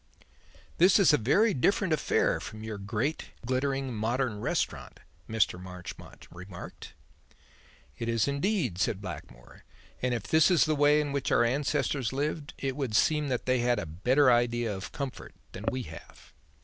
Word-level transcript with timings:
"This 0.79 0.97
is 0.97 1.13
a 1.13 1.17
very 1.19 1.53
different 1.53 1.93
affair 1.93 2.39
from 2.39 2.63
your 2.63 2.79
great, 2.79 3.25
glittering 3.45 3.93
modern 3.93 4.39
restaurant," 4.41 4.99
Mr. 5.29 5.61
Marchmont 5.61 6.25
remarked. 6.31 6.95
"It 7.99 8.09
is 8.09 8.27
indeed," 8.27 8.79
said 8.79 8.99
Blackmore, 8.99 9.63
"and 10.01 10.15
if 10.15 10.23
this 10.23 10.49
is 10.49 10.65
the 10.65 10.73
way 10.75 10.99
in 11.01 11.11
which 11.11 11.31
our 11.31 11.43
ancestors 11.43 12.11
lived, 12.11 12.55
it 12.57 12.75
would 12.75 12.95
seem 12.95 13.27
that 13.27 13.45
they 13.45 13.59
had 13.59 13.77
a 13.77 13.85
better 13.85 14.31
idea 14.31 14.75
of 14.75 14.91
comfort 14.91 15.35
than 15.51 15.65
we 15.69 15.83
have." 15.83 16.33